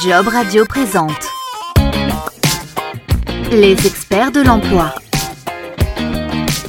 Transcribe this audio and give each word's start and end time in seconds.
Job 0.00 0.28
Radio 0.28 0.64
présente 0.66 1.10
Les 3.50 3.72
experts 3.86 4.32
de 4.32 4.40
l'emploi. 4.40 4.94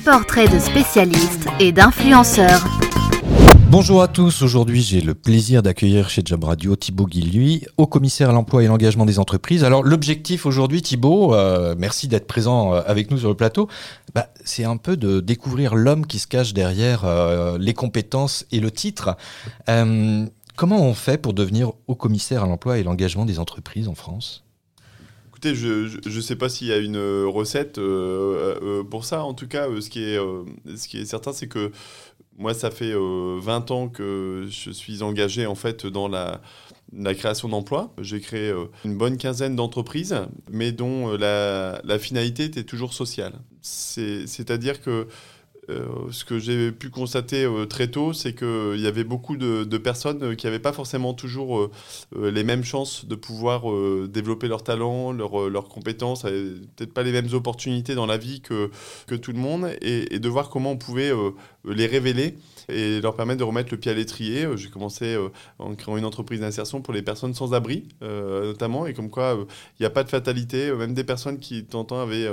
Portrait 0.05 0.47
de 0.47 0.59
spécialistes 0.59 1.47
et 1.59 1.71
d'influenceurs. 1.71 2.63
Bonjour 3.69 4.01
à 4.01 4.07
tous, 4.07 4.43
aujourd'hui 4.43 4.81
j'ai 4.81 5.01
le 5.01 5.13
plaisir 5.13 5.61
d'accueillir 5.61 6.09
chez 6.09 6.21
Job 6.23 6.45
Radio 6.45 6.75
Thibaut 6.75 7.05
Guilluy, 7.05 7.65
au 7.75 7.85
commissaire 7.85 8.29
à 8.29 8.33
l'emploi 8.33 8.63
et 8.63 8.67
l'engagement 8.67 9.05
des 9.05 9.19
entreprises. 9.19 9.63
Alors 9.65 9.83
l'objectif 9.83 10.45
aujourd'hui 10.45 10.81
Thibaut, 10.81 11.33
euh, 11.33 11.75
merci 11.77 12.07
d'être 12.07 12.27
présent 12.27 12.73
euh, 12.73 12.81
avec 12.85 13.11
nous 13.11 13.17
sur 13.17 13.29
le 13.29 13.35
plateau, 13.35 13.67
bah, 14.15 14.29
c'est 14.45 14.63
un 14.63 14.77
peu 14.77 14.95
de 14.95 15.19
découvrir 15.19 15.75
l'homme 15.75 16.05
qui 16.05 16.19
se 16.19 16.27
cache 16.27 16.53
derrière 16.53 17.03
euh, 17.03 17.57
les 17.59 17.73
compétences 17.73 18.45
et 18.51 18.61
le 18.61 18.71
titre. 18.71 19.17
Comment 20.57 20.81
on 20.81 20.93
fait 20.93 21.17
pour 21.17 21.33
devenir 21.33 21.71
haut 21.87 21.95
commissaire 21.95 22.43
à 22.43 22.47
l'emploi 22.47 22.79
et 22.79 22.83
l'engagement 22.83 23.23
des 23.23 23.39
entreprises 23.39 23.87
en 23.87 23.95
France? 23.95 24.43
Écoutez, 25.29 25.55
je 25.55 26.09
ne 26.09 26.21
sais 26.21 26.35
pas 26.35 26.49
s'il 26.49 26.67
y 26.67 26.73
a 26.73 26.77
une 26.77 26.97
recette 26.97 27.77
euh, 27.77 28.83
pour 28.83 29.05
ça. 29.05 29.23
En 29.23 29.35
tout 29.35 29.47
cas, 29.47 29.67
ce, 29.79 29.89
qui 29.89 30.01
est, 30.03 31.05
certain, 31.05 31.31
c'est 31.31 31.47
que 31.47 31.71
moi, 32.39 32.55
ça 32.55 32.71
fait 32.71 32.93
20 32.93 33.71
ans 33.71 33.87
que 33.87 34.47
je 34.49 34.71
suis 34.71 35.03
engagé 35.03 35.45
en 35.45 35.53
fait 35.53 35.85
dans 35.85 36.07
la, 36.07 36.41
création 37.13 37.49
d'emplois. 37.49 37.93
J'ai 38.01 38.19
créé 38.19 38.51
une 38.83 38.97
bonne 38.97 39.17
quinzaine 39.17 39.55
d'entreprises, 39.55 40.15
mais 40.49 40.71
dont 40.71 41.15
la, 41.15 41.99
finalité 41.99 42.45
était 42.45 42.63
toujours 42.63 42.95
sociale. 42.95 43.33
C'est-à-dire 43.61 44.81
que 44.81 45.07
euh, 45.69 45.85
ce 46.11 46.23
que 46.23 46.39
j'ai 46.39 46.71
pu 46.71 46.89
constater 46.89 47.43
euh, 47.43 47.65
très 47.65 47.89
tôt, 47.89 48.13
c'est 48.13 48.33
qu'il 48.33 48.79
y 48.79 48.87
avait 48.87 49.03
beaucoup 49.03 49.35
de, 49.35 49.77
personnes 49.77 50.35
qui 50.35 50.45
n'avaient 50.45 50.59
pas 50.59 50.73
forcément 50.73 51.13
toujours 51.13 51.59
euh, 51.59 52.31
les 52.31 52.43
mêmes 52.43 52.63
chances 52.63 53.05
de 53.05 53.15
pouvoir 53.15 53.63
développer 54.07 54.47
leurs 54.47 54.63
talents, 54.63 55.11
leurs, 55.11 55.67
compétences, 55.69 56.23
peut-être 56.23 56.93
pas 56.93 57.03
les 57.03 57.11
mêmes 57.11 57.29
opportunités 57.33 57.95
dans 57.95 58.05
la 58.05 58.17
vie 58.17 58.41
que, 58.41 58.69
tout 59.17 59.31
le 59.31 59.39
monde, 59.39 59.69
et 59.81 60.19
de 60.19 60.29
voir 60.29 60.49
comment 60.49 60.71
on 60.71 60.77
pouvait 60.77 61.11
les 61.67 61.87
révéler 61.87 62.35
et 62.69 62.99
leur 63.01 63.15
permettre 63.15 63.39
de 63.39 63.43
remettre 63.43 63.69
le 63.71 63.77
pied 63.77 63.91
à 63.91 63.93
l'étrier. 63.93 64.45
Euh, 64.45 64.57
j'ai 64.57 64.69
commencé 64.69 65.05
euh, 65.05 65.29
en 65.59 65.75
créant 65.75 65.97
une 65.97 66.05
entreprise 66.05 66.41
d'insertion 66.41 66.81
pour 66.81 66.93
les 66.93 67.01
personnes 67.01 67.33
sans 67.33 67.53
abri, 67.53 67.87
euh, 68.01 68.47
notamment, 68.47 68.87
et 68.87 68.93
comme 68.93 69.09
quoi 69.09 69.37
il 69.79 69.81
n'y 69.81 69.85
a 69.85 69.89
pas 69.89 70.03
de 70.03 70.09
fatalité. 70.09 70.71
Même 70.71 70.93
des 70.93 71.03
personnes 71.03 71.39
qui, 71.39 71.63
temps, 71.63 71.85
avaient 71.91 72.27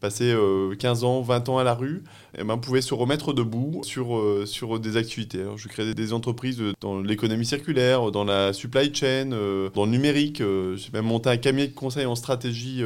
passé 0.00 0.34
15 0.78 1.04
ans, 1.04 1.22
20 1.22 1.48
ans 1.48 1.58
à 1.58 1.64
la 1.64 1.74
rue, 1.74 2.02
eh 2.36 2.44
ben, 2.44 2.58
pouvaient 2.58 2.82
se 2.82 2.94
remettre 2.94 3.32
debout 3.32 3.80
sur, 3.84 4.22
sur 4.46 4.78
des 4.78 4.96
activités. 4.96 5.40
Alors, 5.40 5.58
je 5.58 5.68
crée 5.68 5.94
des 5.94 6.12
entreprises 6.12 6.62
dans 6.80 7.00
l'économie 7.00 7.46
circulaire, 7.46 8.10
dans 8.10 8.24
la 8.24 8.52
supply 8.52 8.94
chain, 8.94 9.26
dans 9.74 9.84
le 9.84 9.90
numérique. 9.90 10.38
J'ai 10.38 10.90
même 10.92 11.06
monté 11.06 11.30
un 11.30 11.36
cabinet 11.36 11.68
de 11.68 11.74
conseil 11.74 12.06
en 12.06 12.14
stratégie 12.14 12.82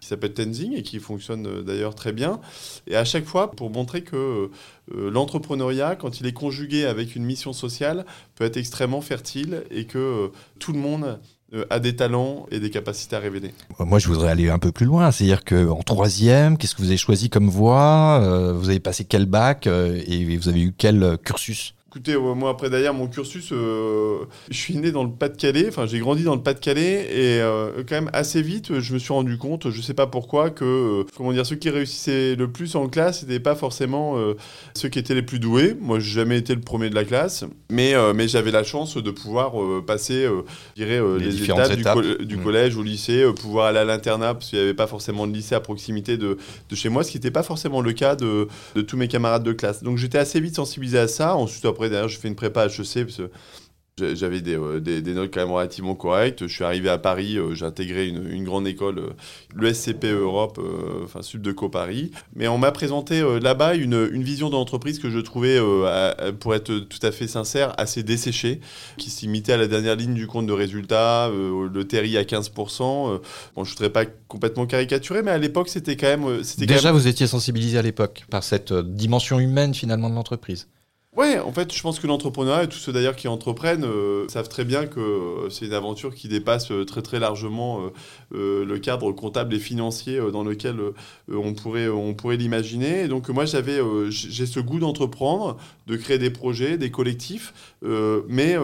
qui 0.00 0.06
s'appelle 0.06 0.32
Tenzing 0.32 0.74
et 0.74 0.82
qui 0.82 0.98
fonctionne 0.98 1.62
d'ailleurs 1.62 1.94
très 1.94 2.12
bien. 2.12 2.40
Et 2.86 2.96
à 2.96 3.04
chaque 3.04 3.24
fois, 3.24 3.50
pour 3.50 3.70
montrer 3.70 4.02
que 4.02 4.50
l'entrepreneuriat, 4.92 5.96
quand 5.96 6.20
il 6.20 6.26
est 6.26 6.32
conjugué 6.32 6.84
avec 6.84 7.16
une 7.16 7.24
mission 7.24 7.52
sociale, 7.52 8.04
peut 8.34 8.44
être 8.44 8.56
extrêmement 8.56 9.00
fertile 9.00 9.64
et 9.70 9.86
que 9.86 9.98
euh, 9.98 10.28
tout 10.58 10.72
le 10.72 10.78
monde 10.78 11.18
euh, 11.54 11.64
a 11.70 11.78
des 11.80 11.96
talents 11.96 12.46
et 12.50 12.60
des 12.60 12.70
capacités 12.70 13.16
à 13.16 13.18
révéler. 13.18 13.52
Moi, 13.78 13.98
je 13.98 14.08
voudrais 14.08 14.30
aller 14.30 14.50
un 14.50 14.58
peu 14.58 14.72
plus 14.72 14.86
loin. 14.86 15.10
C'est-à-dire 15.10 15.44
qu'en 15.44 15.82
troisième, 15.82 16.58
qu'est-ce 16.58 16.74
que 16.74 16.82
vous 16.82 16.88
avez 16.88 16.96
choisi 16.96 17.30
comme 17.30 17.48
voie? 17.48 18.20
Euh, 18.22 18.52
Vous 18.52 18.68
avez 18.68 18.80
passé 18.80 19.04
quel 19.04 19.26
bac 19.26 19.66
et 19.66 20.36
vous 20.36 20.48
avez 20.48 20.62
eu 20.62 20.74
quel 20.76 21.18
cursus? 21.24 21.74
Écoutez, 21.94 22.16
moi 22.16 22.50
après 22.50 22.70
d'ailleurs 22.70 22.92
mon 22.92 23.06
cursus, 23.06 23.52
euh, 23.52 24.24
je 24.50 24.56
suis 24.56 24.76
né 24.76 24.90
dans 24.90 25.04
le 25.04 25.10
Pas-de-Calais, 25.10 25.66
enfin 25.68 25.86
j'ai 25.86 26.00
grandi 26.00 26.24
dans 26.24 26.34
le 26.34 26.42
Pas-de-Calais 26.42 27.06
et 27.08 27.40
euh, 27.40 27.84
quand 27.88 27.94
même 27.94 28.10
assez 28.12 28.42
vite 28.42 28.80
je 28.80 28.94
me 28.94 28.98
suis 28.98 29.12
rendu 29.12 29.38
compte, 29.38 29.70
je 29.70 29.80
sais 29.80 29.94
pas 29.94 30.08
pourquoi, 30.08 30.50
que 30.50 30.64
euh, 30.64 31.04
comment 31.16 31.32
dire, 31.32 31.46
ceux 31.46 31.54
qui 31.54 31.70
réussissaient 31.70 32.34
le 32.34 32.50
plus 32.50 32.74
en 32.74 32.88
classe 32.88 33.22
n'étaient 33.22 33.38
pas 33.38 33.54
forcément 33.54 34.16
ceux 34.74 34.88
qui 34.88 34.98
étaient 34.98 35.14
les 35.14 35.22
plus 35.22 35.38
doués. 35.38 35.76
Moi 35.80 36.00
j'ai 36.00 36.14
jamais 36.14 36.36
été 36.36 36.56
le 36.56 36.62
premier 36.62 36.90
de 36.90 36.96
la 36.96 37.04
classe, 37.04 37.44
mais, 37.70 37.94
mais 38.12 38.26
j'avais 38.26 38.50
la 38.50 38.64
chance 38.64 38.96
de 38.96 39.10
pouvoir 39.12 39.52
passer, 39.86 40.28
je 40.76 40.82
dirais, 40.82 41.00
les, 41.20 41.44
étapes, 41.44 42.00
Du, 42.22 42.38
mmh. 42.38 42.42
collège 42.42 42.76
au 42.76 42.82
lycée, 42.82 43.24
pouvoir 43.40 43.66
aller 43.66 43.78
à 43.78 43.84
l'internat 43.84 44.34
parce 44.34 44.50
qu'il 44.50 44.58
n'y 44.58 44.64
avait 44.64 44.74
pas 44.74 44.88
forcément 44.88 45.28
de 45.28 45.32
lycée 45.32 45.54
à 45.54 45.60
proximité 45.60 46.16
de, 46.16 46.38
de 46.68 46.74
chez 46.74 46.88
moi, 46.88 47.04
ce 47.04 47.12
qui 47.12 47.18
n'était 47.18 47.30
pas 47.30 47.44
forcément 47.44 47.80
le 47.80 47.92
cas 47.92 48.16
de, 48.16 48.48
de 48.74 48.80
tous 48.82 48.96
mes 48.96 49.06
camarades 49.06 49.44
de 49.44 49.52
classe. 49.52 49.84
Donc 49.84 49.98
j'étais 49.98 50.18
assez 50.18 50.40
vite 50.40 50.56
sensibilisé 50.56 50.98
à 50.98 51.06
ça. 51.06 51.36
Ensuite 51.36 51.64
après 51.64 51.83
d'ailleurs, 51.88 52.08
j'ai 52.08 52.18
fait 52.18 52.28
une 52.28 52.36
prépa 52.36 52.66
HEC 52.66 53.04
parce 53.04 53.16
que 53.16 53.30
j'avais 53.96 54.42
euh, 54.48 54.80
des, 54.80 55.02
des, 55.02 55.14
notes 55.14 55.30
quand 55.32 55.40
même 55.40 55.52
relativement 55.52 55.94
correctes. 55.94 56.46
Je 56.46 56.52
suis 56.52 56.64
arrivé 56.64 56.88
à 56.88 56.98
Paris, 56.98 57.36
euh, 57.36 57.54
j'ai 57.54 57.64
intégré 57.64 58.08
une, 58.08 58.28
une, 58.28 58.44
grande 58.44 58.66
école, 58.66 58.98
euh, 58.98 59.10
l'ESCP 59.56 60.06
Europe, 60.06 60.60
enfin 61.04 61.22
Subdeco 61.22 61.68
Paris. 61.68 62.10
Mais 62.34 62.48
on 62.48 62.58
m'a 62.58 62.72
présenté 62.72 63.22
là-bas 63.40 63.76
une, 63.76 64.08
une, 64.12 64.24
vision 64.24 64.50
d'entreprise 64.50 64.98
que 64.98 65.10
je 65.10 65.18
trouvais, 65.18 65.60
pour 66.40 66.54
être 66.54 66.78
tout 66.78 66.98
à 67.02 67.12
fait 67.12 67.28
sincère, 67.28 67.72
assez 67.78 68.02
desséchée, 68.02 68.60
qui 68.96 69.10
s'imitait 69.10 69.52
à 69.52 69.56
la 69.56 69.66
dernière 69.66 69.96
ligne 69.96 70.14
du 70.14 70.26
compte 70.26 70.46
de 70.46 70.52
résultats, 70.52 71.30
le 71.30 71.84
TRI 71.84 72.16
à 72.16 72.22
15%. 72.22 72.50
bon, 72.54 73.20
je 73.56 73.60
ne 73.60 73.64
voudrais 73.64 73.90
pas 73.90 74.04
complètement 74.28 74.66
caricaturer, 74.66 75.22
mais 75.22 75.30
à 75.30 75.38
l'époque, 75.38 75.68
c'était 75.68 75.96
quand 75.96 76.06
même... 76.06 76.42
Déjà, 76.58 76.76
quand 76.76 76.84
même... 76.84 76.94
vous 76.94 77.06
étiez 77.06 77.26
sensibilisé 77.26 77.78
à 77.78 77.82
l'époque 77.82 78.24
par 78.30 78.42
cette 78.42 78.72
dimension 78.72 79.38
humaine 79.38 79.74
finalement 79.74 80.10
de 80.10 80.14
l'entreprise 80.14 80.68
Ouais, 81.16 81.38
en 81.38 81.52
fait, 81.52 81.72
je 81.72 81.80
pense 81.80 82.00
que 82.00 82.08
l'entrepreneuriat 82.08 82.64
et 82.64 82.68
tous 82.68 82.78
ceux 82.78 82.92
d'ailleurs 82.92 83.14
qui 83.14 83.28
entreprennent 83.28 83.84
euh, 83.84 84.26
savent 84.26 84.48
très 84.48 84.64
bien 84.64 84.86
que 84.86 84.98
euh, 84.98 85.48
c'est 85.48 85.66
une 85.66 85.72
aventure 85.72 86.12
qui 86.12 86.26
dépasse 86.26 86.72
euh, 86.72 86.84
très 86.84 87.02
très 87.02 87.20
largement 87.20 87.82
le 88.32 88.78
cadre 88.78 89.12
comptable 89.12 89.54
et 89.54 89.60
financier 89.60 90.18
dans 90.32 90.42
lequel 90.42 90.76
on 91.30 91.54
pourrait 91.54 91.88
on 91.88 92.14
pourrait 92.14 92.36
l'imaginer. 92.36 93.06
Donc 93.06 93.28
moi 93.28 93.44
j'avais 93.44 93.78
j'ai 94.10 94.46
ce 94.46 94.58
goût 94.58 94.80
d'entreprendre, 94.80 95.56
de 95.86 95.96
créer 95.96 96.18
des 96.18 96.30
projets, 96.30 96.76
des 96.78 96.90
collectifs, 96.90 97.54
mais 98.28 98.56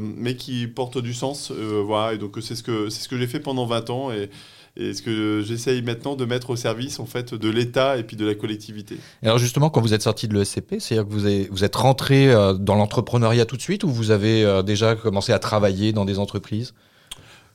mais 0.00 0.36
qui 0.36 0.66
portent 0.66 0.98
du 0.98 1.12
sens. 1.12 1.50
voilà, 1.50 2.14
et 2.14 2.18
donc 2.18 2.38
c'est 2.40 2.54
ce 2.54 2.62
que 2.62 2.88
c'est 2.88 3.02
ce 3.02 3.08
que 3.08 3.18
j'ai 3.18 3.26
fait 3.26 3.40
pendant 3.40 3.66
20 3.66 3.90
ans 3.90 4.10
et 4.10 4.30
et 4.78 4.94
ce 4.94 5.02
que 5.02 5.42
j'essaye 5.44 5.82
maintenant 5.82 6.14
de 6.14 6.24
mettre 6.24 6.50
au 6.50 6.56
service 6.56 7.00
en 7.00 7.06
fait 7.06 7.34
de 7.34 7.50
l'État 7.50 7.98
et 7.98 8.04
puis 8.04 8.16
de 8.16 8.24
la 8.24 8.34
collectivité? 8.34 8.96
alors 9.22 9.38
justement, 9.38 9.70
quand 9.70 9.80
vous 9.80 9.94
êtes 9.94 10.02
sorti 10.02 10.28
de 10.28 10.34
l'ESCP, 10.34 10.76
c'est-à-dire 10.78 11.06
que 11.06 11.12
vous, 11.12 11.46
vous 11.50 11.64
êtes 11.64 11.76
rentré 11.76 12.32
euh, 12.32 12.54
dans 12.54 12.76
l'entrepreneuriat 12.76 13.44
tout 13.44 13.56
de 13.56 13.62
suite 13.62 13.84
ou 13.84 13.88
vous 13.88 14.10
avez 14.10 14.44
euh, 14.44 14.62
déjà 14.62 14.94
commencé 14.94 15.32
à 15.32 15.38
travailler 15.38 15.92
dans 15.92 16.04
des 16.04 16.18
entreprises? 16.18 16.74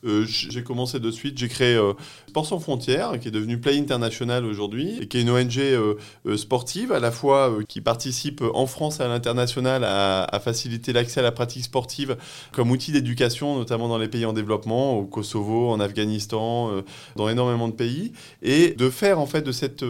Euh, 0.06 0.26
j'ai 0.26 0.64
commencé 0.64 1.00
de 1.00 1.12
suite, 1.12 1.38
j'ai 1.38 1.48
créé 1.48 1.76
euh, 1.76 1.94
sans 2.44 2.60
frontières, 2.60 3.20
qui 3.20 3.30
est 3.30 3.32
devenu 3.32 3.58
Play 3.60 3.78
International 3.78 4.46
aujourd'hui, 4.46 5.00
et 5.02 5.08
qui 5.08 5.18
est 5.18 5.22
une 5.22 5.30
ONG 5.30 5.60
euh, 5.60 5.96
sportive, 6.36 6.92
à 6.92 7.00
la 7.00 7.12
fois 7.12 7.60
qui 7.68 7.80
participe 7.80 8.44
en 8.54 8.66
France 8.68 9.00
à 9.00 9.08
l'international 9.08 9.84
à, 9.84 10.24
à, 10.24 10.40
faciliter 10.40 10.92
l'accès 10.92 11.22
à 11.22 11.24
la 11.24 11.32
pratique 11.32 11.64
sportive 11.64 12.18
comme 12.52 12.72
outil 12.72 12.92
d'éducation, 12.92 13.56
notamment 13.58 13.88
dans 13.88 13.98
les 13.98 14.10
pays 14.10 14.26
en 14.26 14.34
développement, 14.34 14.98
au 14.98 15.06
Kosovo, 15.06 15.72
en 15.72 15.80
Afghanistan, 15.80 16.84
dans 17.16 17.30
énormément 17.30 17.68
de 17.68 17.74
pays, 17.74 18.12
et 18.42 18.72
de 18.72 18.90
faire 18.90 19.20
en 19.20 19.26
fait 19.26 19.42
de 19.42 19.52
cette 19.52 19.86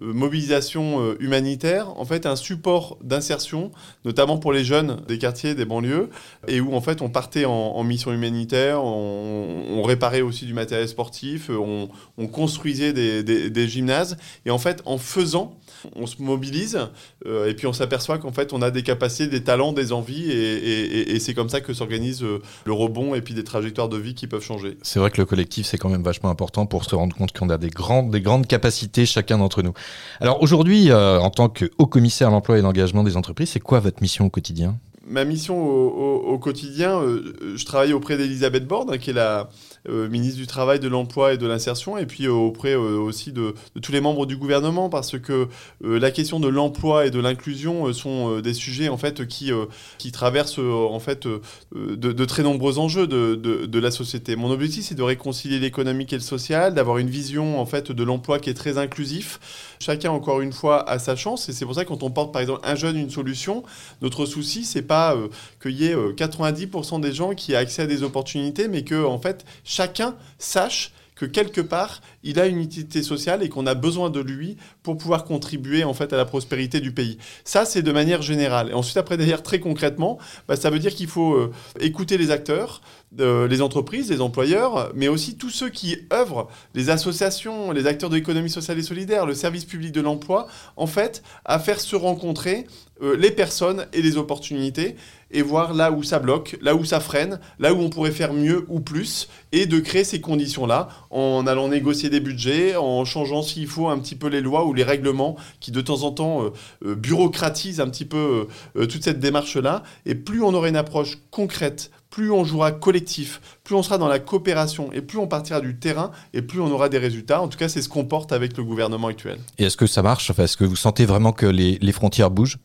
mobilisation 0.00 1.14
humanitaire, 1.20 1.96
en 1.98 2.04
fait 2.04 2.26
un 2.26 2.36
support 2.36 2.98
d'insertion, 3.02 3.70
notamment 4.04 4.38
pour 4.38 4.52
les 4.52 4.64
jeunes 4.64 5.00
des 5.06 5.18
quartiers, 5.18 5.54
des 5.54 5.64
banlieues, 5.64 6.10
et 6.48 6.60
où 6.60 6.74
en 6.74 6.80
fait 6.80 7.02
on 7.02 7.08
partait 7.08 7.44
en, 7.44 7.52
en 7.52 7.84
mission 7.84 8.12
humanitaire, 8.12 8.82
on, 8.82 9.43
on, 9.44 9.82
réparait 9.82 10.22
aussi 10.22 10.46
du 10.46 10.54
matériel 10.54 10.88
sportif, 10.88 11.50
euh, 11.50 11.86
on, 12.18 12.26
construisait 12.26 12.92
des, 12.92 13.68
gymnases. 13.68 14.16
Et 14.46 14.50
en 14.50 14.58
fait, 14.58 14.82
en 14.86 14.98
faisant, 14.98 15.56
on 15.96 16.06
se 16.06 16.22
mobilise 16.22 16.78
euh, 17.26 17.48
et 17.48 17.54
puis 17.54 17.66
on 17.66 17.72
s'aperçoit 17.72 18.18
qu'en 18.18 18.32
fait, 18.32 18.52
on 18.52 18.62
a 18.62 18.70
des 18.70 18.82
capacités, 18.82 19.26
des 19.26 19.44
talents, 19.44 19.72
des 19.72 19.92
envies. 19.92 20.30
Et, 20.30 21.18
c'est 21.20 21.34
comme 21.34 21.48
ça 21.48 21.60
que 21.60 21.72
s'organise 21.72 22.22
euh, 22.22 22.42
le 22.66 22.72
rebond 22.72 23.14
et 23.14 23.22
puis 23.22 23.34
des 23.34 23.44
trajectoires 23.44 23.88
de 23.88 23.96
vie 23.96 24.14
qui 24.14 24.26
peuvent 24.26 24.42
changer. 24.42 24.76
C'est 24.82 24.98
vrai 24.98 25.10
que 25.10 25.20
le 25.20 25.26
collectif, 25.26 25.66
c'est 25.66 25.78
quand 25.78 25.88
même 25.88 26.02
vachement 26.02 26.30
important 26.30 26.66
pour 26.66 26.84
se 26.84 26.94
rendre 26.94 27.16
compte 27.16 27.32
qu'on 27.32 27.48
a 27.48 27.58
des 27.58 27.70
grandes, 27.70 28.10
des 28.10 28.20
grandes 28.20 28.46
capacités 28.46 29.06
chacun 29.06 29.38
d'entre 29.38 29.62
nous. 29.62 29.72
Alors 30.20 30.42
aujourd'hui, 30.42 30.92
en 30.92 31.30
tant 31.30 31.48
que 31.48 31.70
haut 31.78 31.86
commissaire 31.86 32.28
à 32.28 32.30
l'emploi 32.30 32.58
et 32.58 32.62
l'engagement 32.62 33.04
des 33.04 33.16
entreprises, 33.16 33.50
c'est 33.50 33.60
quoi 33.60 33.80
votre 33.80 34.02
mission 34.02 34.26
au 34.26 34.30
quotidien? 34.30 34.76
Ma 35.06 35.24
mission 35.24 35.56
au, 35.64 36.38
quotidien, 36.38 37.00
euh, 37.00 37.54
je 37.56 37.64
travaille 37.64 37.92
auprès 37.92 38.16
d'Elisabeth 38.16 38.66
Borne, 38.66 38.90
hein, 38.92 38.98
qui 38.98 39.10
est 39.10 39.14
la 39.14 39.48
euh, 39.88 40.08
ministre 40.08 40.38
du 40.38 40.46
Travail, 40.46 40.80
de 40.80 40.88
l'Emploi 40.88 41.34
et 41.34 41.38
de 41.38 41.46
l'Insertion, 41.46 41.96
et 41.96 42.06
puis 42.06 42.26
euh, 42.26 42.32
auprès 42.32 42.74
aussi 42.74 43.32
de, 43.32 43.54
tous 43.80 43.92
les 43.92 44.00
membres 44.00 44.26
du 44.26 44.36
gouvernement, 44.36 44.88
parce 44.88 45.18
que 45.18 45.48
la 45.82 46.10
question 46.10 46.40
de 46.40 46.48
l'emploi 46.48 47.06
et 47.06 47.10
de 47.10 47.20
l'inclusion 47.20 47.92
sont 47.92 48.40
des 48.40 48.54
sujets 48.54 48.88
en 48.88 48.96
fait 48.96 49.26
qui, 49.26 49.50
qui 49.98 50.12
traversent 50.12 50.58
en 50.58 50.98
fait 50.98 51.26
de, 51.74 52.24
très 52.24 52.42
nombreux 52.42 52.78
enjeux 52.78 53.06
de, 53.06 53.34
de 53.34 53.78
la 53.78 53.90
société. 53.90 54.36
Mon 54.36 54.50
objectif, 54.50 54.84
c'est 54.86 54.94
de 54.94 55.02
réconcilier 55.02 55.58
l'économique 55.58 56.12
et 56.12 56.16
le 56.16 56.22
social, 56.22 56.74
d'avoir 56.74 56.98
une 56.98 57.10
vision 57.10 57.60
en 57.60 57.66
fait 57.66 57.92
de 57.92 58.04
l'emploi 58.04 58.38
qui 58.38 58.50
est 58.50 58.54
très 58.54 58.78
inclusif. 58.78 59.74
Chacun, 59.78 60.10
encore 60.10 60.40
une 60.40 60.52
fois, 60.52 60.88
a 60.88 60.98
sa 60.98 61.16
chance, 61.16 61.48
et 61.48 61.52
c'est 61.52 61.64
pour 61.64 61.74
ça 61.74 61.84
que 61.84 61.90
quand 61.90 62.02
on 62.02 62.10
porte 62.10 62.32
par 62.32 62.40
exemple 62.42 62.60
un 62.64 62.74
jeune 62.74 62.96
une 62.96 63.10
solution, 63.10 63.62
notre 64.00 64.26
souci, 64.26 64.64
c'est 64.64 64.82
pas 64.82 64.93
pas 64.94 65.16
qu'il 65.60 65.72
y 65.72 65.86
ait 65.86 65.96
90% 65.96 67.00
des 67.00 67.12
gens 67.12 67.34
qui 67.34 67.52
aient 67.52 67.56
accès 67.56 67.82
à 67.82 67.86
des 67.86 68.02
opportunités, 68.02 68.68
mais 68.68 68.82
que 68.84 69.04
en 69.04 69.18
fait 69.18 69.44
chacun 69.64 70.14
sache 70.38 70.92
que 71.14 71.26
quelque 71.26 71.60
part, 71.60 72.00
il 72.22 72.40
a 72.40 72.46
une 72.46 72.58
utilité 72.58 73.02
sociale 73.02 73.42
et 73.42 73.48
qu'on 73.48 73.66
a 73.66 73.74
besoin 73.74 74.10
de 74.10 74.20
lui 74.20 74.56
pour 74.82 74.96
pouvoir 74.96 75.24
contribuer 75.24 75.84
en 75.84 75.94
fait 75.94 76.12
à 76.12 76.16
la 76.16 76.24
prospérité 76.24 76.80
du 76.80 76.92
pays. 76.92 77.18
Ça, 77.44 77.64
c'est 77.64 77.82
de 77.82 77.92
manière 77.92 78.22
générale. 78.22 78.70
Et 78.70 78.74
ensuite, 78.74 78.96
après, 78.96 79.16
d'ailleurs, 79.16 79.42
très 79.42 79.60
concrètement, 79.60 80.18
bah, 80.48 80.56
ça 80.56 80.70
veut 80.70 80.78
dire 80.78 80.94
qu'il 80.94 81.06
faut 81.06 81.34
euh, 81.34 81.52
écouter 81.78 82.18
les 82.18 82.30
acteurs, 82.30 82.82
euh, 83.20 83.46
les 83.46 83.62
entreprises, 83.62 84.10
les 84.10 84.20
employeurs, 84.20 84.90
mais 84.94 85.08
aussi 85.08 85.36
tous 85.36 85.50
ceux 85.50 85.68
qui 85.68 85.96
œuvrent, 86.12 86.48
les 86.74 86.90
associations, 86.90 87.70
les 87.70 87.86
acteurs 87.86 88.10
de 88.10 88.16
l'économie 88.16 88.50
sociale 88.50 88.78
et 88.78 88.82
solidaire, 88.82 89.26
le 89.26 89.34
service 89.34 89.64
public 89.64 89.92
de 89.92 90.00
l'emploi, 90.00 90.46
en 90.76 90.86
fait, 90.86 91.22
à 91.44 91.58
faire 91.58 91.80
se 91.80 91.94
rencontrer 91.94 92.66
euh, 93.02 93.16
les 93.16 93.30
personnes 93.30 93.86
et 93.92 94.02
les 94.02 94.16
opportunités 94.16 94.96
et 95.30 95.42
voir 95.42 95.74
là 95.74 95.90
où 95.90 96.02
ça 96.02 96.18
bloque, 96.18 96.56
là 96.60 96.74
où 96.74 96.84
ça 96.84 97.00
freine, 97.00 97.40
là 97.58 97.74
où 97.74 97.78
on 97.78 97.90
pourrait 97.90 98.12
faire 98.12 98.32
mieux 98.32 98.64
ou 98.68 98.80
plus, 98.80 99.28
et 99.50 99.66
de 99.66 99.80
créer 99.80 100.04
ces 100.04 100.20
conditions-là 100.20 100.88
en 101.10 101.46
allant 101.46 101.68
négocier 101.68 102.08
des 102.08 102.20
budgets, 102.20 102.76
en 102.76 103.04
changeant 103.04 103.42
s'il 103.42 103.66
faut 103.66 103.88
un 103.88 103.98
petit 103.98 104.14
peu 104.14 104.28
les 104.28 104.40
lois 104.40 104.64
ou 104.64 104.74
les 104.74 104.84
règlements 104.84 105.36
qui 105.58 105.72
de 105.72 105.80
temps 105.80 106.02
en 106.02 106.12
temps 106.12 106.52
euh, 106.84 106.94
bureaucratisent 106.94 107.80
un 107.80 107.88
petit 107.88 108.04
peu 108.04 108.46
toute 108.74 109.02
cette 109.02 109.18
démarche-là. 109.18 109.82
Et 110.06 110.14
plus 110.14 110.42
on 110.42 110.54
aurait 110.54 110.68
une 110.68 110.76
approche 110.76 111.18
concrète, 111.30 111.90
plus 112.14 112.30
on 112.30 112.44
jouera 112.44 112.70
collectif, 112.70 113.40
plus 113.64 113.74
on 113.74 113.82
sera 113.82 113.98
dans 113.98 114.06
la 114.06 114.20
coopération 114.20 114.92
et 114.92 115.02
plus 115.02 115.18
on 115.18 115.26
partira 115.26 115.60
du 115.60 115.80
terrain 115.80 116.12
et 116.32 116.42
plus 116.42 116.60
on 116.60 116.70
aura 116.70 116.88
des 116.88 116.98
résultats. 116.98 117.42
En 117.42 117.48
tout 117.48 117.58
cas, 117.58 117.68
c'est 117.68 117.82
ce 117.82 117.88
qu'on 117.88 118.04
porte 118.04 118.30
avec 118.30 118.56
le 118.56 118.62
gouvernement 118.62 119.08
actuel. 119.08 119.38
Et 119.58 119.64
est-ce 119.64 119.76
que 119.76 119.88
ça 119.88 120.00
marche? 120.00 120.30
Enfin, 120.30 120.44
Est-ce 120.44 120.56
que 120.56 120.62
vous 120.64 120.76
sentez 120.76 121.06
vraiment 121.06 121.32
que 121.32 121.46
les, 121.46 121.76
les 121.80 121.90
frontières 121.90 122.30
bougent? 122.30 122.58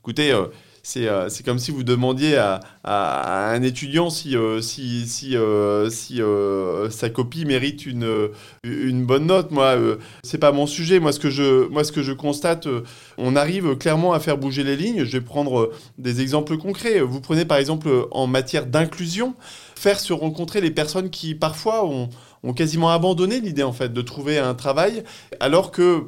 Écoutez, 0.00 0.32
euh, 0.32 0.46
euh, 0.96 1.28
c'est 1.28 1.44
comme 1.44 1.58
si 1.58 1.70
vous 1.70 1.82
demandiez 1.82 2.36
à, 2.36 2.60
un 3.52 3.62
étudiant 3.62 4.10
si, 4.10 4.36
euh, 4.36 4.60
euh, 5.32 6.90
sa 6.90 7.10
copie 7.10 7.44
mérite 7.44 7.86
une, 7.86 9.06
bonne 9.06 9.26
note. 9.26 9.50
Moi, 9.50 9.76
c'est 10.22 10.38
pas 10.38 10.52
mon 10.52 10.66
sujet. 10.66 11.00
Moi, 11.00 11.12
ce 11.12 11.20
que 11.20 11.30
je, 11.30 11.68
moi, 11.68 11.84
ce 11.84 11.92
que 11.92 12.02
je 12.02 12.12
constate, 12.12 12.68
on 13.18 13.36
arrive 13.36 13.76
clairement 13.76 14.12
à 14.12 14.20
faire 14.20 14.38
bouger 14.38 14.64
les 14.64 14.76
lignes. 14.76 15.04
Je 15.04 15.12
vais 15.12 15.20
prendre 15.20 15.70
des 15.98 16.20
exemples 16.20 16.56
concrets. 16.56 17.00
Vous 17.00 17.20
prenez 17.20 17.44
par 17.44 17.58
exemple 17.58 17.88
en 18.10 18.26
matière 18.26 18.66
d'inclusion, 18.66 19.34
faire 19.74 19.98
se 19.98 20.12
rencontrer 20.12 20.60
les 20.60 20.70
personnes 20.70 21.10
qui 21.10 21.34
parfois 21.34 21.86
ont, 21.86 22.08
ont 22.42 22.52
quasiment 22.52 22.90
abandonné 22.90 23.40
l'idée 23.40 23.62
en 23.62 23.72
fait 23.72 23.92
de 23.92 24.02
trouver 24.02 24.38
un 24.38 24.54
travail, 24.54 25.02
alors 25.40 25.70
que 25.70 26.06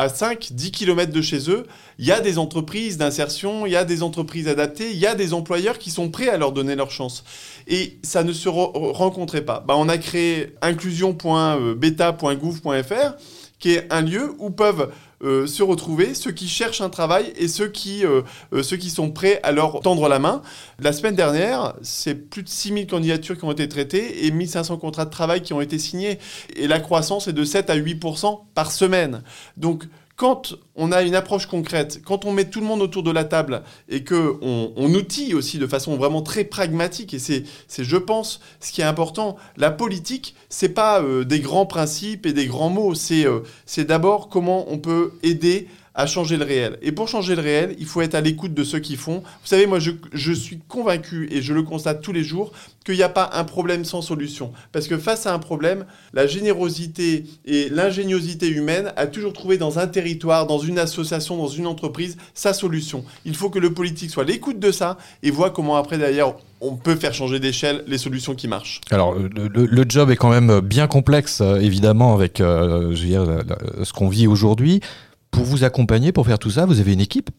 à 0.00 0.08
5, 0.08 0.48
10 0.52 0.72
km 0.72 1.12
de 1.12 1.20
chez 1.20 1.50
eux, 1.50 1.66
il 1.98 2.06
y 2.06 2.12
a 2.12 2.20
des 2.20 2.38
entreprises 2.38 2.96
d'insertion, 2.96 3.66
il 3.66 3.72
y 3.72 3.76
a 3.76 3.84
des 3.84 4.02
entreprises 4.02 4.48
adaptées, 4.48 4.90
il 4.90 4.96
y 4.96 5.06
a 5.06 5.14
des 5.14 5.34
employeurs 5.34 5.78
qui 5.78 5.90
sont 5.90 6.08
prêts 6.08 6.30
à 6.30 6.38
leur 6.38 6.52
donner 6.52 6.74
leur 6.74 6.90
chance. 6.90 7.22
Et 7.68 7.98
ça 8.02 8.24
ne 8.24 8.32
se 8.32 8.48
rencontrait 8.48 9.44
pas. 9.44 9.60
Bah, 9.60 9.74
on 9.76 9.90
a 9.90 9.98
créé 9.98 10.54
inclusion.beta.gouv.fr, 10.62 13.16
qui 13.58 13.72
est 13.72 13.92
un 13.92 14.00
lieu 14.00 14.32
où 14.38 14.48
peuvent 14.48 14.90
euh, 15.22 15.46
se 15.46 15.62
retrouver, 15.62 16.14
ceux 16.14 16.30
qui 16.30 16.48
cherchent 16.48 16.80
un 16.80 16.88
travail 16.88 17.32
et 17.36 17.46
ceux 17.46 17.68
qui, 17.68 18.06
euh, 18.06 18.22
euh, 18.54 18.62
ceux 18.62 18.78
qui 18.78 18.88
sont 18.88 19.10
prêts 19.10 19.38
à 19.42 19.52
leur 19.52 19.80
tendre 19.80 20.08
la 20.08 20.18
main. 20.18 20.40
La 20.78 20.94
semaine 20.94 21.14
dernière, 21.14 21.74
c'est 21.82 22.14
plus 22.14 22.42
de 22.42 22.48
6000 22.48 22.86
candidatures 22.86 23.36
qui 23.36 23.44
ont 23.44 23.52
été 23.52 23.68
traitées 23.68 24.26
et 24.26 24.30
1500 24.30 24.78
contrats 24.78 25.04
de 25.04 25.10
travail 25.10 25.42
qui 25.42 25.52
ont 25.52 25.60
été 25.60 25.78
signés. 25.78 26.18
Et 26.56 26.66
la 26.66 26.80
croissance 26.80 27.28
est 27.28 27.34
de 27.34 27.44
7 27.44 27.68
à 27.68 27.76
8% 27.76 28.40
par 28.54 28.72
semaine. 28.72 29.22
Donc, 29.58 29.84
quand 30.20 30.54
on 30.76 30.92
a 30.92 31.00
une 31.00 31.14
approche 31.14 31.46
concrète, 31.46 32.02
quand 32.04 32.26
on 32.26 32.32
met 32.32 32.44
tout 32.44 32.60
le 32.60 32.66
monde 32.66 32.82
autour 32.82 33.02
de 33.02 33.10
la 33.10 33.24
table 33.24 33.62
et 33.88 34.04
que 34.04 34.36
on, 34.42 34.92
outille 34.92 35.32
aussi 35.32 35.56
de 35.56 35.66
façon 35.66 35.96
vraiment 35.96 36.20
très 36.20 36.44
pragmatique, 36.44 37.14
et 37.14 37.18
c'est, 37.18 37.44
je 37.78 37.96
pense, 37.96 38.42
ce 38.60 38.70
qui 38.70 38.82
est 38.82 38.84
important, 38.84 39.38
la 39.56 39.70
politique, 39.70 40.34
c'est 40.50 40.74
pas 40.74 41.00
euh, 41.00 41.24
des 41.24 41.40
grands 41.40 41.64
principes 41.64 42.26
et 42.26 42.34
des 42.34 42.44
grands 42.44 42.68
mots, 42.68 42.94
c'est, 42.94 43.24
euh, 43.24 43.40
c'est 43.64 43.86
d'abord 43.86 44.28
comment 44.28 44.70
on 44.70 44.76
peut 44.76 45.12
aider 45.22 45.68
à 45.94 46.06
changer 46.06 46.36
le 46.36 46.44
réel. 46.44 46.78
Et 46.82 46.92
pour 46.92 47.08
changer 47.08 47.34
le 47.34 47.42
réel, 47.42 47.74
il 47.78 47.86
faut 47.86 48.00
être 48.00 48.14
à 48.14 48.20
l'écoute 48.20 48.54
de 48.54 48.64
ceux 48.64 48.78
qui 48.78 48.96
font. 48.96 49.18
Vous 49.20 49.46
savez, 49.46 49.66
moi, 49.66 49.78
je, 49.78 50.32
suis 50.32 50.60
convaincu, 50.68 51.28
et 51.32 51.42
je 51.42 51.52
le 51.52 51.62
constate 51.62 52.00
tous 52.00 52.12
les 52.12 52.22
jours, 52.22 52.52
qu'il 52.84 52.94
n'y 52.94 53.02
a 53.02 53.08
pas 53.08 53.30
un 53.34 53.44
problème 53.44 53.84
sans 53.84 54.00
solution. 54.00 54.52
Parce 54.72 54.86
que 54.86 54.98
face 54.98 55.26
à 55.26 55.34
un 55.34 55.38
problème, 55.38 55.84
la 56.12 56.26
générosité 56.26 57.24
et 57.44 57.68
l'ingéniosité 57.68 58.48
humaine 58.48 58.92
a 58.96 59.06
toujours 59.06 59.32
trouvé 59.32 59.58
dans 59.58 59.78
un 59.78 59.86
territoire, 59.86 60.46
dans 60.46 60.58
une 60.58 60.78
association, 60.78 61.36
dans 61.36 61.48
une 61.48 61.66
entreprise, 61.66 62.16
sa 62.34 62.52
solution. 62.52 63.04
Il 63.24 63.34
faut 63.34 63.50
que 63.50 63.58
le 63.58 63.74
politique 63.74 64.10
soit 64.10 64.22
à 64.22 64.26
l'écoute 64.26 64.60
de 64.60 64.70
ça 64.70 64.96
et 65.22 65.30
voit 65.30 65.50
comment 65.50 65.76
après, 65.76 65.98
d'ailleurs, 65.98 66.36
on 66.60 66.76
peut 66.76 66.94
faire 66.94 67.14
changer 67.14 67.40
d'échelle 67.40 67.84
les 67.86 67.98
solutions 67.98 68.34
qui 68.34 68.46
marchent. 68.46 68.80
Alors, 68.90 69.14
le, 69.14 69.84
job 69.88 70.10
est 70.10 70.16
quand 70.16 70.30
même 70.30 70.60
bien 70.60 70.86
complexe, 70.86 71.40
euh, 71.40 71.58
évidemment, 71.58 72.14
avec 72.14 72.40
euh, 72.40 72.94
ce 72.94 73.92
qu'on 73.92 74.08
vit 74.08 74.26
aujourd'hui. 74.26 74.80
Pour 75.30 75.44
vous 75.44 75.64
accompagner, 75.64 76.12
pour 76.12 76.26
faire 76.26 76.38
tout 76.38 76.50
ça, 76.50 76.66
vous 76.66 76.80
avez 76.80 76.92
une 76.92 77.00
équipe 77.00 77.30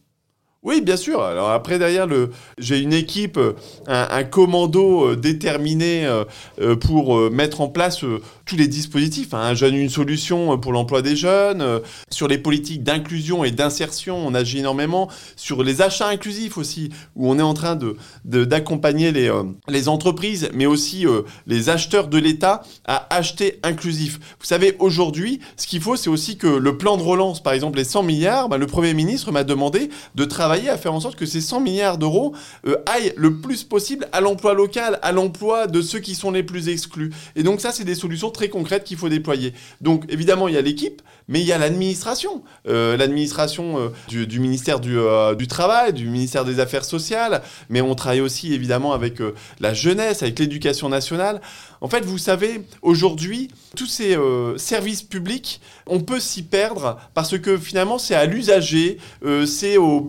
oui, 0.63 0.81
bien 0.81 0.95
sûr. 0.95 1.23
Alors 1.23 1.49
après, 1.49 1.79
derrière, 1.79 2.05
le, 2.05 2.29
j'ai 2.59 2.77
une 2.77 2.93
équipe, 2.93 3.37
euh, 3.37 3.53
un, 3.87 4.23
commando 4.23 5.07
euh, 5.07 5.15
déterminé 5.15 6.05
euh, 6.05 6.75
pour 6.75 7.31
mettre 7.31 7.61
en 7.61 7.67
place 7.67 8.05
tous 8.45 8.55
les 8.55 8.67
dispositifs. 8.67 9.33
Hein. 9.33 9.39
Un 9.39 9.53
jeune, 9.55 9.73
une 9.73 9.89
solution 9.89 10.59
pour 10.59 10.71
l'emploi 10.71 11.01
des 11.01 11.15
jeunes. 11.15 11.81
Sur 12.11 12.27
les 12.27 12.37
politiques 12.37 12.83
d'inclusion 12.83 13.43
et 13.43 13.49
d'insertion, 13.49 14.15
on 14.15 14.35
agit 14.35 14.59
énormément. 14.59 15.09
Sur 15.35 15.63
les 15.63 15.81
achats 15.81 16.09
inclusifs 16.09 16.59
aussi, 16.59 16.91
où 17.15 17.27
on 17.31 17.39
est 17.39 17.43
en 17.43 17.55
train 17.55 17.75
de, 17.75 17.95
d'accompagner 18.23 19.11
les, 19.11 19.31
les 19.67 19.89
entreprises, 19.89 20.51
mais 20.53 20.67
aussi 20.67 21.05
les 21.47 21.69
acheteurs 21.69 22.07
de 22.07 22.19
l'État 22.19 22.61
à 22.85 23.07
acheter 23.15 23.59
inclusif. 23.63 24.19
Vous 24.39 24.45
savez, 24.45 24.75
aujourd'hui, 24.77 25.39
ce 25.57 25.65
qu'il 25.65 25.81
faut, 25.81 25.95
c'est 25.95 26.09
aussi 26.09 26.37
que 26.37 26.47
le 26.47 26.77
plan 26.77 26.97
de 26.97 27.03
relance, 27.03 27.41
par 27.41 27.53
exemple, 27.53 27.79
les 27.79 27.83
100 27.83 28.03
milliards, 28.03 28.47
bah, 28.47 28.57
le 28.59 28.67
Premier 28.67 28.93
ministre 28.93 29.31
m'a 29.31 29.43
demandé 29.43 29.89
de 30.13 30.25
travailler 30.25 30.50
à 30.51 30.77
faire 30.77 30.93
en 30.93 30.99
sorte 30.99 31.15
que 31.15 31.25
ces 31.25 31.41
100 31.41 31.61
milliards 31.61 31.97
d'euros 31.97 32.33
euh, 32.67 32.75
aillent 32.85 33.13
le 33.15 33.37
plus 33.37 33.63
possible 33.63 34.07
à 34.11 34.21
l'emploi 34.21 34.53
local, 34.53 34.99
à 35.01 35.11
l'emploi 35.11 35.67
de 35.67 35.81
ceux 35.81 35.99
qui 35.99 36.15
sont 36.15 36.31
les 36.31 36.43
plus 36.43 36.69
exclus. 36.69 37.11
Et 37.35 37.43
donc 37.43 37.61
ça, 37.61 37.71
c'est 37.71 37.83
des 37.83 37.95
solutions 37.95 38.31
très 38.31 38.49
concrètes 38.49 38.83
qu'il 38.83 38.97
faut 38.97 39.09
déployer. 39.09 39.53
Donc 39.81 40.05
évidemment, 40.09 40.47
il 40.47 40.55
y 40.55 40.57
a 40.57 40.61
l'équipe, 40.61 41.01
mais 41.27 41.39
il 41.39 41.45
y 41.45 41.51
a 41.51 41.57
l'administration. 41.57 42.43
Euh, 42.67 42.97
l'administration 42.97 43.79
euh, 43.79 43.89
du, 44.25 44.39
ministère 44.39 44.79
du, 44.79 45.47
Travail, 45.47 45.93
du 45.93 46.07
ministère 46.07 46.45
des 46.45 46.59
Affaires 46.59 46.85
sociales, 46.85 47.41
mais 47.69 47.81
on 47.81 47.95
travaille 47.95 48.21
aussi 48.21 48.53
évidemment 48.53 48.93
avec 48.93 49.19
la 49.59 49.73
jeunesse, 49.73 50.23
avec 50.23 50.39
l'éducation 50.39 50.89
nationale. 50.89 51.41
En 51.81 51.87
fait, 51.87 52.05
vous 52.05 52.17
savez, 52.17 52.61
aujourd'hui, 52.81 53.49
tous 53.75 53.87
ces 53.87 54.17
services 54.57 55.01
publics, 55.01 55.61
on 55.87 55.99
peut 55.99 56.19
s'y 56.19 56.43
perdre 56.43 56.99
parce 57.13 57.37
que 57.37 57.57
finalement, 57.57 57.97
c'est 57.97 58.15
à 58.15 58.25
l'usager, 58.25 58.97
c'est 59.45 59.77
aux 59.77 59.99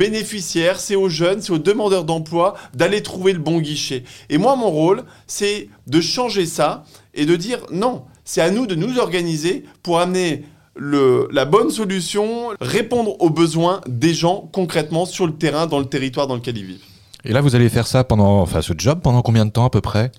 c'est 0.41 0.97
aux 0.97 1.09
jeunes, 1.09 1.43
c'est 1.43 1.53
aux 1.53 1.59
demandeurs 1.59 2.05
d'emploi 2.05 2.55
d'aller 2.75 3.03
trouver 3.03 3.33
le 3.33 3.39
bon 3.39 3.61
guichet. 3.61 4.05
Et 4.31 4.39
moi, 4.39 4.57
mon 4.57 4.71
rôle, 4.71 5.05
c'est 5.27 5.69
de 5.87 6.01
changer 6.01 6.47
ça 6.47 6.85
et 7.15 7.27
de 7.27 7.37
dire 7.37 7.59
non, 7.71 8.05
c'est 8.25 8.41
à 8.41 8.51
nous 8.51 8.67
de 8.67 8.75
nous 8.75 8.99
organiser 8.99 9.65
pour 9.83 10.01
amener 10.01 10.45
la 10.77 11.45
bonne 11.45 11.71
solution, 11.71 12.51
répondre 12.61 13.21
aux 13.21 13.31
besoins 13.31 13.81
des 13.87 14.15
gens 14.15 14.49
concrètement 14.53 15.05
sur 15.05 15.27
le 15.27 15.35
terrain, 15.35 15.67
dans 15.67 15.79
le 15.79 15.85
territoire 15.87 16.27
dans 16.27 16.37
lequel 16.37 16.57
ils 16.57 16.65
vivent. 16.65 16.85
Et 17.25 17.33
là, 17.33 17.41
vous 17.41 17.55
allez 17.55 17.69
faire 17.69 17.87
ça 17.87 18.05
pendant, 18.05 18.41
enfin, 18.41 18.63
ce 18.63 18.73
job 18.77 19.01
pendant 19.03 19.23
combien 19.23 19.45
de 19.45 19.51
temps 19.51 19.67
à 19.67 19.71
peu 19.71 19.81
près? 19.81 20.11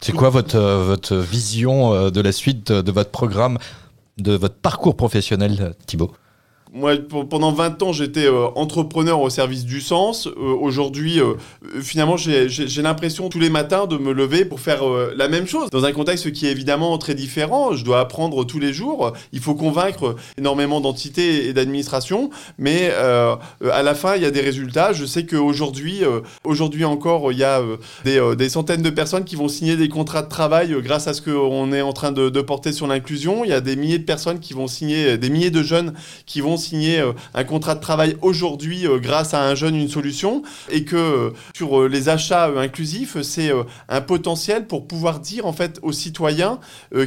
C'est 0.00 0.12
quoi 0.12 0.28
votre, 0.28 0.56
euh, 0.56 0.84
votre 0.84 1.16
vision 1.16 1.94
euh, 1.94 2.10
de 2.10 2.20
la 2.20 2.32
suite 2.32 2.70
de 2.70 2.92
votre 2.92 3.10
programme, 3.10 3.58
de 4.18 4.32
votre 4.32 4.56
parcours 4.56 4.96
professionnel, 4.96 5.74
Thibault 5.86 6.12
moi, 6.72 6.94
pendant 7.30 7.52
20 7.52 7.82
ans, 7.82 7.92
j'étais 7.92 8.26
euh, 8.26 8.48
entrepreneur 8.54 9.20
au 9.20 9.30
service 9.30 9.64
du 9.64 9.80
sens. 9.80 10.26
Euh, 10.26 10.30
aujourd'hui, 10.60 11.20
euh, 11.20 11.34
finalement, 11.80 12.16
j'ai 12.16 12.82
l'impression 12.82 13.28
tous 13.28 13.38
les 13.38 13.50
matins 13.50 13.86
de 13.86 13.96
me 13.96 14.12
lever 14.12 14.44
pour 14.44 14.60
faire 14.60 14.82
la 15.16 15.28
même 15.28 15.46
chose. 15.46 15.70
Dans 15.70 15.84
un 15.84 15.92
contexte 15.92 16.32
qui 16.32 16.46
est 16.46 16.50
évidemment 16.50 16.98
très 16.98 17.14
différent, 17.14 17.74
je 17.74 17.84
dois 17.84 18.00
apprendre 18.00 18.44
tous 18.44 18.58
les 18.58 18.72
jours. 18.72 19.12
Il 19.32 19.40
faut 19.40 19.54
convaincre 19.54 20.16
énormément 20.38 20.80
d'entités 20.80 21.46
et 21.46 21.52
d'administrations, 21.52 22.30
mais 22.58 22.90
à 22.90 23.82
la 23.82 23.94
fin, 23.94 24.16
il 24.16 24.22
y 24.22 24.26
a 24.26 24.30
des 24.30 24.40
résultats. 24.40 24.92
Je 24.92 25.04
sais 25.04 25.26
qu'aujourd'hui, 25.26 26.02
aujourd'hui 26.44 26.84
encore, 26.84 27.32
il 27.32 27.38
y 27.38 27.44
a 27.44 27.62
des, 28.04 28.48
centaines 28.48 28.82
de 28.82 28.90
personnes 28.90 29.24
qui 29.24 29.36
vont 29.36 29.48
signer 29.48 29.76
des 29.76 29.88
contrats 29.88 30.22
de 30.22 30.28
travail 30.28 30.74
grâce 30.82 31.06
à 31.08 31.14
ce 31.14 31.22
qu'on 31.22 31.72
est 31.72 31.82
en 31.82 31.92
train 31.92 32.12
de, 32.12 32.28
de 32.28 32.40
porter 32.40 32.72
sur 32.72 32.86
l'inclusion. 32.86 33.44
Il 33.44 33.50
y 33.50 33.54
a 33.54 33.60
des 33.60 33.76
milliers 33.76 33.98
de 33.98 34.04
personnes 34.04 34.40
qui 34.40 34.52
vont 34.52 34.66
signer, 34.66 35.18
des 35.18 35.30
milliers 35.30 35.50
de 35.50 35.62
jeunes 35.62 35.94
qui 36.26 36.40
vont 36.40 36.55
signer 36.56 37.02
un 37.34 37.44
contrat 37.44 37.74
de 37.74 37.80
travail 37.80 38.16
aujourd'hui 38.22 38.86
grâce 38.96 39.34
à 39.34 39.42
un 39.42 39.54
jeune, 39.54 39.76
une 39.76 39.88
solution, 39.88 40.42
et 40.70 40.84
que 40.84 41.32
sur 41.54 41.88
les 41.88 42.08
achats 42.08 42.50
inclusifs, 42.56 43.20
c'est 43.22 43.50
un 43.88 44.00
potentiel 44.00 44.66
pour 44.66 44.86
pouvoir 44.86 45.20
dire 45.20 45.46
en 45.46 45.52
fait 45.52 45.78
aux 45.82 45.92
citoyens 45.92 46.58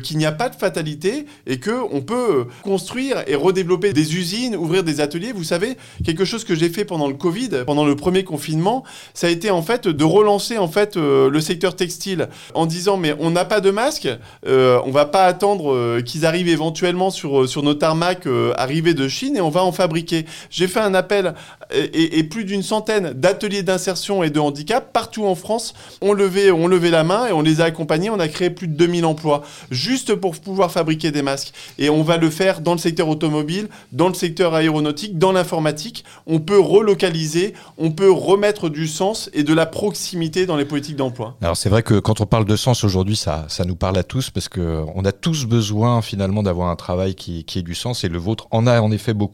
qu'il 0.03 0.17
n'y 0.17 0.25
a 0.25 0.31
pas 0.31 0.49
de 0.49 0.55
fatalité 0.55 1.25
et 1.47 1.59
que 1.59 1.71
on 1.91 2.01
peut 2.01 2.45
construire 2.63 3.23
et 3.27 3.35
redévelopper 3.35 3.93
des 3.93 4.15
usines, 4.15 4.55
ouvrir 4.55 4.83
des 4.83 5.01
ateliers. 5.01 5.31
Vous 5.31 5.43
savez, 5.43 5.77
quelque 6.03 6.25
chose 6.25 6.43
que 6.43 6.55
j'ai 6.55 6.69
fait 6.69 6.85
pendant 6.85 7.07
le 7.07 7.15
Covid, 7.15 7.49
pendant 7.65 7.85
le 7.85 7.95
premier 7.95 8.23
confinement, 8.23 8.83
ça 9.13 9.27
a 9.27 9.29
été 9.29 9.49
en 9.51 9.61
fait 9.61 9.87
de 9.87 10.03
relancer 10.03 10.57
en 10.57 10.67
fait 10.67 10.95
le 10.95 11.39
secteur 11.41 11.75
textile 11.75 12.29
en 12.53 12.65
disant 12.65 12.97
mais 12.97 13.15
on 13.19 13.31
n'a 13.31 13.45
pas 13.45 13.61
de 13.61 13.71
masque, 13.71 14.07
euh, 14.47 14.79
on 14.85 14.91
va 14.91 15.05
pas 15.05 15.25
attendre 15.25 15.73
euh, 15.73 16.01
qu'ils 16.01 16.25
arrivent 16.25 16.47
éventuellement 16.47 17.09
sur, 17.09 17.41
euh, 17.41 17.47
sur 17.47 17.63
nos 17.63 17.73
tarmacs 17.73 18.27
arrivés 18.55 18.93
de 18.93 19.07
Chine 19.07 19.35
on 19.41 19.49
va 19.49 19.63
en 19.63 19.71
fabriquer. 19.71 20.25
J'ai 20.49 20.67
fait 20.67 20.79
un 20.79 20.93
appel 20.93 21.33
et, 21.71 22.23
plus 22.23 22.45
d'une 22.45 22.63
centaine 22.63 23.13
d'ateliers 23.13 23.63
d'insertion 23.63 24.23
et 24.23 24.29
de 24.29 24.39
handicap 24.39 24.91
partout 24.91 25.25
en 25.25 25.35
France 25.35 25.73
ont 26.01 26.13
levé, 26.13 26.51
ont 26.51 26.67
levé 26.67 26.89
la 26.89 27.03
main 27.03 27.27
et 27.27 27.31
on 27.31 27.41
les 27.41 27.61
a 27.61 27.65
accompagnés. 27.65 28.09
On 28.09 28.19
a 28.19 28.27
créé 28.27 28.49
plus 28.49 28.67
de 28.67 28.73
2000 28.73 29.05
emplois 29.05 29.43
juste 29.69 30.15
pour 30.15 30.35
pouvoir 30.37 30.71
fabriquer 30.71 31.11
des 31.11 31.21
masques. 31.21 31.53
Et 31.77 31.89
on 31.89 32.03
va 32.03 32.17
le 32.17 32.29
faire 32.29 32.61
dans 32.61 32.73
le 32.73 32.79
secteur 32.79 33.07
automobile, 33.07 33.69
dans 33.91 34.07
le 34.07 34.13
secteur 34.13 34.53
aéronautique, 34.53 35.17
dans 35.17 35.31
l'informatique. 35.31 36.03
On 36.25 36.39
peut 36.39 36.59
relocaliser, 36.59 37.53
on 37.77 37.91
peut 37.91 38.11
remettre 38.11 38.69
du 38.69 38.87
sens 38.87 39.29
et 39.33 39.43
de 39.43 39.53
la 39.53 39.65
proximité 39.65 40.45
dans 40.45 40.57
les 40.57 40.65
politiques 40.65 40.95
d'emploi. 40.95 41.37
Alors 41.41 41.57
c'est 41.57 41.69
vrai 41.69 41.83
que 41.83 41.99
quand 41.99 42.21
on 42.21 42.25
parle 42.25 42.45
de 42.45 42.55
sens 42.55 42.83
aujourd'hui, 42.83 43.15
ça, 43.15 43.45
ça 43.47 43.65
nous 43.65 43.75
parle 43.75 43.97
à 43.97 44.03
tous 44.03 44.29
parce 44.29 44.49
qu'on 44.49 45.05
a 45.05 45.11
tous 45.11 45.45
besoin 45.45 46.01
finalement 46.01 46.43
d'avoir 46.43 46.69
un 46.69 46.75
travail 46.75 47.15
qui, 47.15 47.43
qui 47.43 47.59
ait 47.59 47.63
du 47.63 47.75
sens 47.75 48.03
et 48.03 48.09
le 48.09 48.17
vôtre 48.17 48.47
en 48.51 48.67
a 48.67 48.81
en 48.81 48.91
effet 48.91 49.13
beaucoup. 49.13 49.28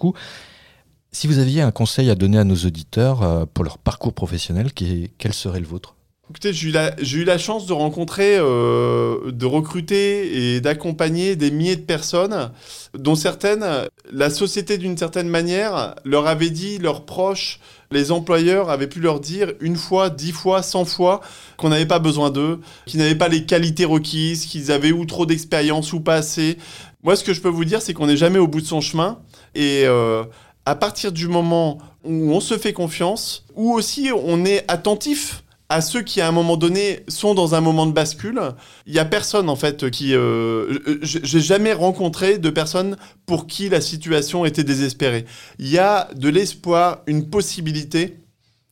Si 1.12 1.28
vous 1.28 1.40
aviez 1.40 1.62
un 1.62 1.72
conseil 1.72 2.10
à 2.10 2.16
donner 2.16 2.38
à 2.38 2.44
nos 2.44 2.56
auditeurs 2.56 3.24
euh, 3.24 3.46
pour 3.52 3.64
leur 3.64 3.78
parcours 3.78 4.14
professionnel, 4.14 4.72
quel 4.74 5.34
serait 5.34 5.62
le 5.62 5.66
vôtre? 5.66 5.96
Écoutez, 6.30 6.54
j'ai 6.54 7.20
eu, 7.20 7.24
la 7.24 7.38
chance 7.38 7.68
de 7.68 7.74
rencontrer, 7.74 8.36
euh, 8.40 9.32
de 9.32 9.46
recruter 9.46 10.56
et 10.56 10.60
d'accompagner 10.60 11.36
des 11.36 11.52
milliers 11.52 11.76
de 11.76 11.84
personnes, 11.84 12.52
dont 12.98 13.14
certaines, 13.14 13.64
la 14.12 14.30
société 14.32 14.80
d'une 14.80 14.98
certaine 14.98 15.30
manière 15.30 15.94
leur 16.04 16.26
avait 16.26 16.50
dit, 16.50 16.80
leurs 16.80 17.06
proches, 17.06 17.60
les 17.92 18.12
employeurs 18.12 18.72
avaient 18.72 18.88
pu 18.88 19.00
leur 19.02 19.20
dire 19.20 19.54
une 19.60 19.76
fois, 19.76 20.10
dix 20.10 20.32
fois, 20.32 20.64
cent 20.64 20.84
fois 20.84 21.22
qu'on 21.58 21.70
n'avait 21.70 21.86
pas 21.86 22.00
besoin 22.00 22.32
d'eux, 22.32 22.60
qu'ils 22.88 23.00
n'avaient 23.00 23.14
pas 23.14 23.28
les 23.28 23.46
qualités 23.46 23.86
requises, 23.86 24.48
qu'ils 24.48 24.72
avaient 24.72 24.92
ou 24.92 25.06
trop 25.06 25.28
d'expérience 25.28 25.94
ou 25.94 26.00
pas 26.00 26.16
assez. 26.16 26.58
Moi, 27.04 27.16
ce 27.16 27.24
que 27.24 27.34
je 27.34 27.42
peux 27.42 27.50
vous 27.50 27.66
dire, 27.66 27.84
c'est 27.84 27.94
qu'on 27.94 28.08
n'est 28.08 28.18
jamais 28.18 28.40
au 28.40 28.48
bout 28.48 28.62
de 28.62 28.66
son 28.66 28.82
chemin. 28.82 29.20
Et 29.56 29.84
euh, 29.86 30.24
à 30.66 30.76
partir 30.76 31.12
du 31.12 31.28
moment 31.28 31.80
où 32.04 32.32
on 32.32 32.40
se 32.40 32.58
fait 32.58 32.74
confiance, 32.74 33.46
ou 33.56 33.74
aussi 33.74 34.12
on 34.14 34.46
est 34.46 34.64
attentif 34.68 35.44
à 35.70 35.82
ceux 35.82 36.02
qui 36.02 36.22
à 36.22 36.28
un 36.28 36.32
moment 36.32 36.58
donné 36.58 37.04
sont 37.08 37.34
dans 37.34 37.56
un 37.56 37.62
moment 37.62 37.86
de 37.86 37.92
bascule. 37.92 38.40
Il 38.86 38.94
y 38.94 39.00
a 39.00 39.06
personne 39.06 39.50
en 39.50 39.56
fait 39.56 39.90
qui, 39.90 40.14
euh, 40.14 40.78
j'ai 41.02 41.40
jamais 41.40 41.74
rencontré 41.74 42.38
de 42.38 42.50
personnes 42.50 42.98
pour 43.26 43.48
qui 43.48 43.70
la 43.70 43.82
situation 43.82 44.46
était 44.46 44.64
désespérée. 44.64 45.26
Il 45.58 45.70
y 45.70 45.80
a 45.80 46.10
de 46.16 46.30
l'espoir, 46.30 47.02
une 47.08 47.30
possibilité. 47.30 48.18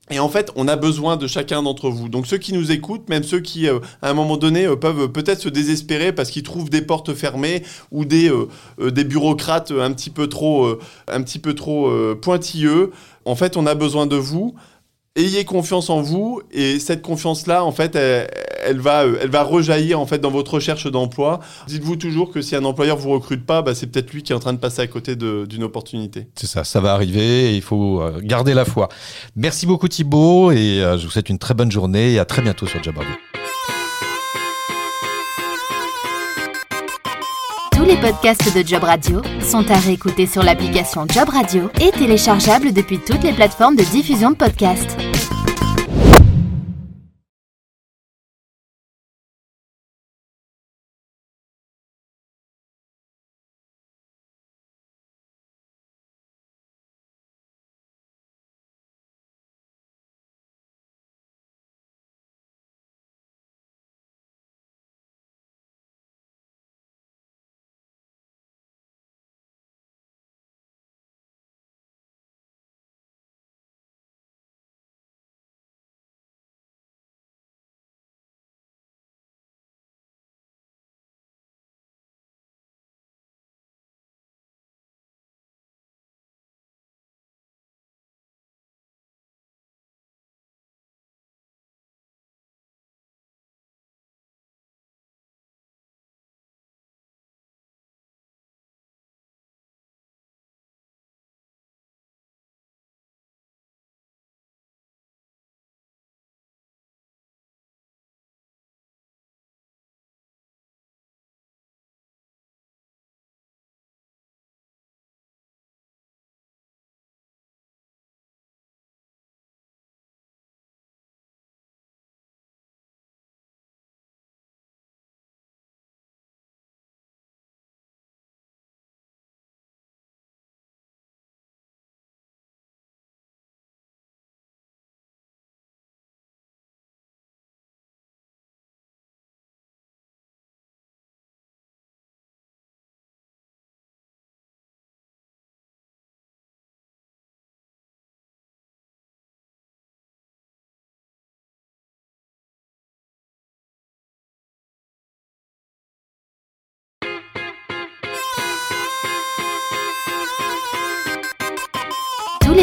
Et 0.09 0.19
en 0.19 0.27
fait, 0.29 0.51
on 0.55 0.67
a 0.67 0.75
besoin 0.75 1.15
de 1.15 1.27
chacun 1.27 1.63
d'entre 1.63 1.89
vous. 1.89 2.09
Donc 2.09 2.27
ceux 2.27 2.37
qui 2.37 2.53
nous 2.53 2.71
écoutent, 2.71 3.07
même 3.09 3.23
ceux 3.23 3.39
qui, 3.39 3.67
euh, 3.67 3.79
à 4.01 4.09
un 4.09 4.13
moment 4.13 4.37
donné, 4.37 4.65
euh, 4.65 4.75
peuvent 4.75 5.09
peut-être 5.09 5.39
se 5.41 5.49
désespérer 5.49 6.11
parce 6.11 6.29
qu'ils 6.29 6.43
trouvent 6.43 6.69
des 6.69 6.81
portes 6.81 7.13
fermées 7.13 7.63
ou 7.91 8.03
des, 8.03 8.31
des 8.79 9.03
bureaucrates 9.05 9.71
un 9.71 9.91
petit 9.93 10.09
peu 10.09 10.27
trop, 10.27 10.77
un 11.07 11.21
petit 11.23 11.39
peu 11.39 11.53
trop 11.53 11.89
pointilleux. 12.15 12.91
En 13.25 13.35
fait, 13.35 13.55
on 13.55 13.65
a 13.65 13.75
besoin 13.75 14.05
de 14.05 14.15
vous 14.15 14.55
ayez 15.15 15.45
confiance 15.45 15.89
en 15.89 16.01
vous 16.01 16.41
et 16.51 16.79
cette 16.79 17.01
confiance-là, 17.01 17.63
en 17.63 17.71
fait, 17.71 17.95
elle, 17.95 18.27
va, 18.79 19.03
elle 19.21 19.29
va 19.29 19.43
rejaillir 19.43 19.99
en 19.99 20.05
fait 20.05 20.19
dans 20.19 20.31
votre 20.31 20.55
recherche 20.55 20.87
d'emploi. 20.87 21.39
Dites-vous 21.67 21.95
toujours 21.95 22.31
que 22.31 22.41
si 22.41 22.55
un 22.55 22.65
employeur 22.65 22.97
vous 22.97 23.11
recrute 23.11 23.45
pas, 23.45 23.61
bah, 23.61 23.75
c'est 23.75 23.87
peut-être 23.87 24.11
lui 24.11 24.23
qui 24.23 24.31
est 24.31 24.35
en 24.35 24.39
train 24.39 24.53
de 24.53 24.59
passer 24.59 24.81
à 24.81 24.87
côté 24.87 25.15
d'une 25.15 25.63
opportunité. 25.63 26.27
C'est 26.35 26.47
ça, 26.47 26.63
ça 26.63 26.79
va 26.79 26.93
arriver 26.93 27.51
et 27.51 27.55
il 27.55 27.61
faut 27.61 28.01
euh, 28.01 28.19
garder 28.21 28.53
la 28.53 28.65
foi. 28.65 28.89
Merci 29.35 29.65
beaucoup 29.65 29.87
Thibaut 29.87 30.51
et 30.51 30.81
euh, 30.81 30.97
je 30.97 31.05
vous 31.05 31.11
souhaite 31.11 31.29
une 31.29 31.39
très 31.39 31.53
bonne 31.53 31.71
journée 31.71 32.13
et 32.13 32.19
à 32.19 32.25
très 32.25 32.41
bientôt 32.41 32.65
sur 32.65 32.81
Job 32.83 32.95
Tous 37.75 37.85
les 37.85 37.97
podcasts 37.97 38.55
de 38.55 38.65
Job 38.65 38.83
Radio 38.83 39.21
sont 39.41 39.69
à 39.69 39.77
réécouter 39.77 40.25
sur 40.25 40.43
l'application 40.43 41.05
Job 41.07 41.29
Radio 41.29 41.69
et 41.81 41.91
téléchargeables 41.91 42.71
depuis 42.71 42.99
toutes 42.99 43.23
les 43.23 43.33
plateformes 43.33 43.75
de 43.75 43.83
diffusion 43.83 44.31
de 44.31 44.35
podcasts. 44.35 45.12